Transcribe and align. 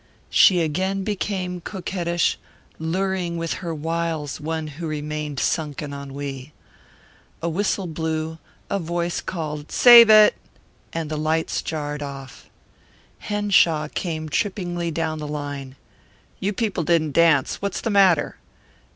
She 0.31 0.61
again 0.61 1.03
became 1.03 1.61
coquettish, 1.61 2.39
luring 2.79 3.37
with 3.37 3.53
her 3.61 3.71
wiles 3.71 4.39
one 4.41 4.65
who 4.65 4.87
remained 4.87 5.39
sunk 5.39 5.79
in 5.83 5.93
ennui. 5.93 6.53
A 7.43 7.47
whistle 7.47 7.85
blew, 7.85 8.39
a 8.67 8.79
voice 8.79 9.21
called 9.21 9.71
"Save 9.71 10.09
it!" 10.09 10.33
and 10.91 11.11
the 11.11 11.17
lights 11.19 11.61
jarred 11.61 12.01
off. 12.01 12.49
Henshaw 13.19 13.89
came 13.93 14.27
trippingly 14.27 14.89
down 14.89 15.19
the 15.19 15.27
line. 15.27 15.75
"You 16.39 16.51
people 16.51 16.83
didn't 16.83 17.11
dance. 17.11 17.61
What's 17.61 17.79
the 17.79 17.91
matter?" 17.91 18.37